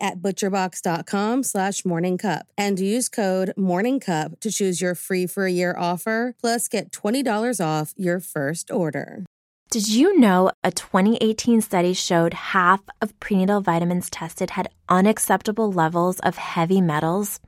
[0.00, 5.74] at butcherbox.com slash morningcup and use code morningcup to choose your free for a year
[5.78, 9.24] offer plus get $20 off your first order.
[9.70, 16.20] Did you know a 2018 study showed half of prenatal vitamins tested had unacceptable levels
[16.20, 17.40] of heavy metals?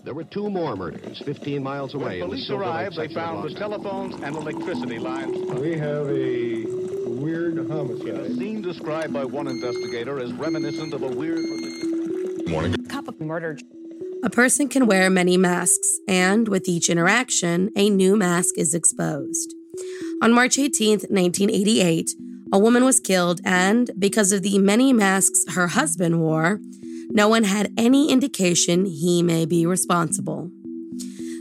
[0.03, 2.21] There were two more murders 15 miles away.
[2.21, 5.37] When police arrived, they found the telephones and electricity lines.
[5.59, 6.65] We have a
[7.07, 8.31] weird A homicide.
[8.35, 11.45] scene described by one investigator as reminiscent of a weird.
[12.49, 13.59] Morning Cup of murder
[14.23, 19.55] A person can wear many masks, and with each interaction, a new mask is exposed.
[20.21, 22.11] On March 18, 1988,
[22.53, 26.59] a woman was killed, and because of the many masks her husband wore,
[27.09, 30.51] no one had any indication he may be responsible.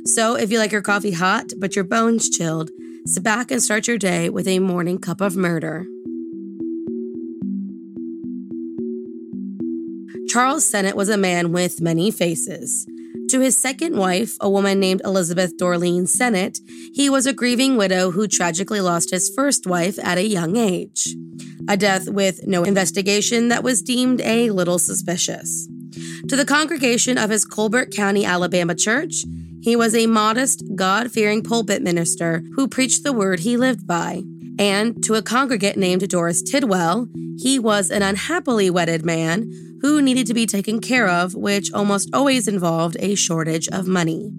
[0.06, 2.70] So, if you like your coffee hot but your bones chilled,
[3.04, 5.84] sit back and start your day with a morning cup of murder.
[10.30, 12.86] Charles Sennett was a man with many faces.
[13.30, 16.60] To his second wife, a woman named Elizabeth Dorleen Sennett,
[16.94, 21.16] he was a grieving widow who tragically lost his first wife at a young age.
[21.68, 25.68] A death with no investigation that was deemed a little suspicious.
[26.28, 29.24] To the congregation of his Colbert County, Alabama church,
[29.60, 34.22] he was a modest, God fearing pulpit minister who preached the word he lived by.
[34.60, 40.26] And to a congregant named Doris Tidwell, he was an unhappily wedded man who needed
[40.26, 44.30] to be taken care of, which almost always involved a shortage of money.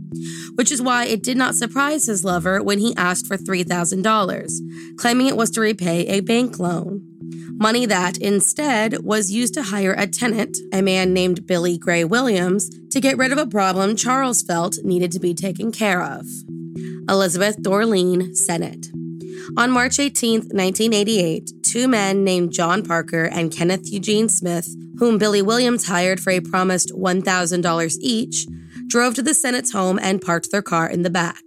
[0.56, 5.28] Which is why it did not surprise his lover when he asked for $3,000, claiming
[5.28, 7.08] it was to repay a bank loan.
[7.62, 12.70] money that instead was used to hire a tenant, a man named Billy Gray Williams,
[12.90, 16.26] to get rid of a problem Charles felt needed to be taken care of.
[17.08, 18.88] Elizabeth Dorleen Sennett.
[19.58, 24.68] On March 18, 1988, two men named John Parker and Kenneth Eugene Smith,
[25.02, 28.46] whom Billy Williams hired for a promised $1,000 each,
[28.88, 31.42] drove to the Sennett's home and parked their car in the back.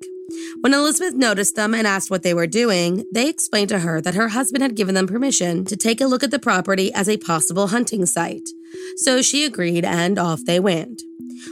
[0.63, 4.17] When Elizabeth noticed them and asked what they were doing, they explained to her that
[4.17, 7.17] her husband had given them permission to take a look at the property as a
[7.17, 8.49] possible hunting site.
[8.97, 11.03] So she agreed and off they went.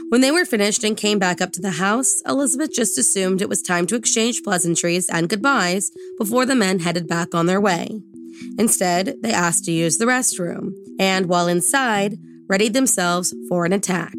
[0.09, 3.47] When they were finished and came back up to the house, Elizabeth just assumed it
[3.47, 8.01] was time to exchange pleasantries and goodbyes before the men headed back on their way.
[8.57, 14.13] Instead, they asked to use the restroom, and while inside, readied themselves for an attack.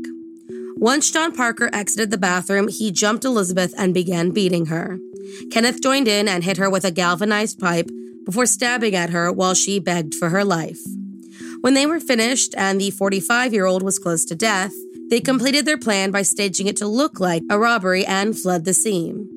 [0.77, 4.99] Once John Parker exited the bathroom, he jumped Elizabeth and began beating her.
[5.51, 7.89] Kenneth joined in and hit her with a galvanized pipe
[8.27, 10.81] before stabbing at her while she begged for her life.
[11.61, 14.73] When they were finished and the 45 year old was close to death,
[15.11, 18.75] they completed their plan by staging it to look like a robbery and fled the
[18.75, 19.29] scene.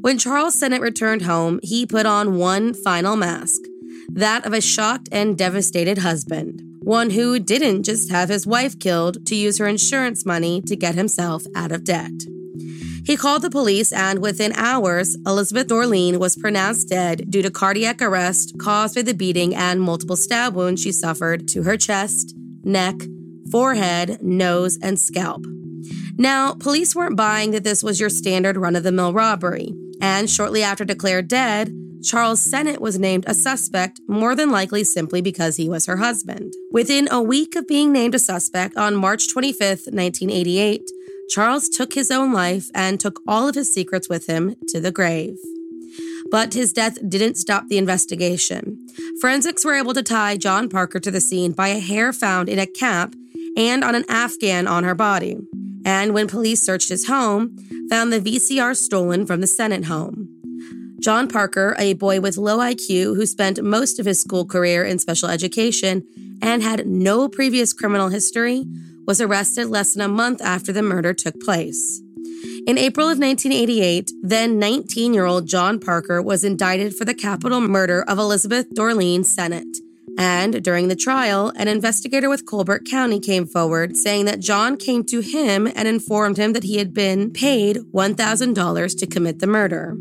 [0.00, 3.60] When Charles Sennett returned home, he put on one final mask
[4.08, 9.26] that of a shocked and devastated husband, one who didn't just have his wife killed
[9.26, 12.12] to use her insurance money to get himself out of debt.
[13.04, 18.02] He called the police, and within hours, Elizabeth Dorleen was pronounced dead due to cardiac
[18.02, 22.34] arrest caused by the beating and multiple stab wounds she suffered to her chest,
[22.64, 22.96] neck,
[23.50, 25.42] forehead, nose, and scalp.
[26.18, 29.72] Now, police weren't buying that this was your standard run of the mill robbery,
[30.02, 31.72] and shortly after declared dead,
[32.02, 36.52] Charles Sennett was named a suspect, more than likely simply because he was her husband.
[36.70, 39.60] Within a week of being named a suspect on March 25,
[39.90, 40.90] 1988,
[41.28, 44.92] Charles took his own life and took all of his secrets with him to the
[44.92, 45.36] grave.
[46.30, 48.86] But his death didn't stop the investigation.
[49.20, 52.58] Forensics were able to tie John Parker to the scene by a hair found in
[52.58, 53.14] a cap
[53.56, 55.36] and on an Afghan on her body.
[55.84, 57.56] And when police searched his home,
[57.88, 60.37] found the VCR stolen from the Sennett home.
[61.00, 64.98] John Parker, a boy with low IQ who spent most of his school career in
[64.98, 66.04] special education
[66.42, 68.64] and had no previous criminal history,
[69.06, 72.00] was arrested less than a month after the murder took place.
[72.66, 77.60] In April of 1988, then 19 year old John Parker was indicted for the capital
[77.60, 79.78] murder of Elizabeth Dorleen Sennett.
[80.18, 85.04] And during the trial, an investigator with Colbert County came forward saying that John came
[85.04, 89.96] to him and informed him that he had been paid $1,000 to commit the murder.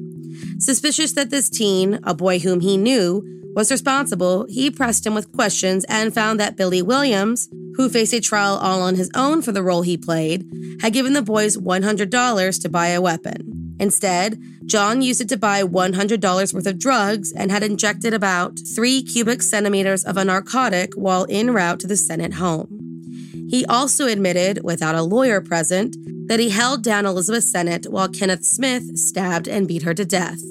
[0.59, 3.23] Suspicious that this teen, a boy whom he knew,
[3.55, 8.19] was responsible, he pressed him with questions and found that Billy Williams, who faced a
[8.19, 10.47] trial all on his own for the role he played,
[10.81, 13.75] had given the boys $100 to buy a weapon.
[13.79, 19.01] Instead, John used it to buy $100 worth of drugs and had injected about three
[19.01, 22.76] cubic centimeters of a narcotic while en route to the Sennett home.
[23.49, 25.95] He also admitted, without a lawyer present,
[26.27, 30.41] that he held down Elizabeth Sennett while Kenneth Smith stabbed and beat her to death.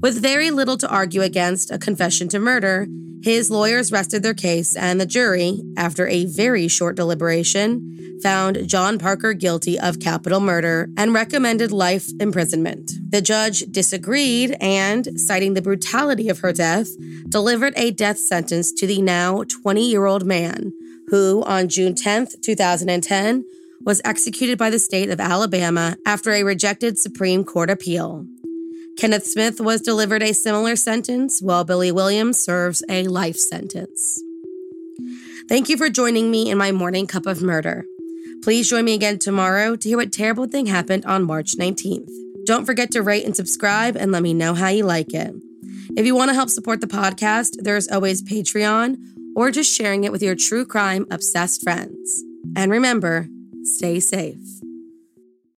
[0.00, 2.86] With very little to argue against a confession to murder,
[3.22, 8.98] his lawyers rested their case, and the jury, after a very short deliberation, found John
[8.98, 12.92] Parker guilty of capital murder and recommended life imprisonment.
[13.10, 16.88] The judge disagreed and, citing the brutality of her death,
[17.28, 20.72] delivered a death sentence to the now 20 year old man,
[21.10, 23.44] who, on June 10, 2010,
[23.84, 28.26] was executed by the state of Alabama after a rejected Supreme Court appeal.
[28.96, 34.22] Kenneth Smith was delivered a similar sentence, while Billy Williams serves a life sentence.
[35.48, 37.84] Thank you for joining me in my morning cup of murder.
[38.42, 42.10] Please join me again tomorrow to hear what terrible thing happened on March 19th.
[42.44, 45.34] Don't forget to rate and subscribe and let me know how you like it.
[45.96, 48.96] If you want to help support the podcast, there's always Patreon
[49.34, 52.22] or just sharing it with your true crime obsessed friends.
[52.56, 53.28] And remember,
[53.64, 54.59] stay safe.